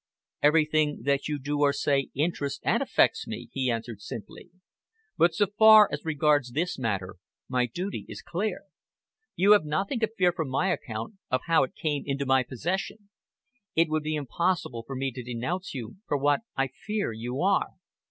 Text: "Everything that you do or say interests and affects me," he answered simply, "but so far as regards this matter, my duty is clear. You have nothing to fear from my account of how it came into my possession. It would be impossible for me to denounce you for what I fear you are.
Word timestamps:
"Everything 0.41 1.03
that 1.03 1.27
you 1.27 1.37
do 1.37 1.59
or 1.59 1.71
say 1.71 2.09
interests 2.15 2.59
and 2.63 2.81
affects 2.81 3.27
me," 3.27 3.49
he 3.51 3.69
answered 3.69 4.01
simply, 4.01 4.49
"but 5.15 5.35
so 5.35 5.45
far 5.59 5.87
as 5.91 6.03
regards 6.03 6.53
this 6.53 6.79
matter, 6.79 7.17
my 7.47 7.67
duty 7.67 8.07
is 8.09 8.23
clear. 8.23 8.63
You 9.35 9.51
have 9.51 9.63
nothing 9.63 9.99
to 9.99 10.07
fear 10.17 10.31
from 10.31 10.49
my 10.49 10.69
account 10.73 11.17
of 11.29 11.41
how 11.45 11.61
it 11.61 11.75
came 11.75 12.01
into 12.07 12.25
my 12.25 12.41
possession. 12.41 13.09
It 13.75 13.89
would 13.89 14.01
be 14.01 14.15
impossible 14.15 14.83
for 14.87 14.95
me 14.95 15.11
to 15.11 15.21
denounce 15.21 15.75
you 15.75 15.97
for 16.07 16.17
what 16.17 16.39
I 16.57 16.69
fear 16.69 17.11
you 17.13 17.39
are. 17.43 17.67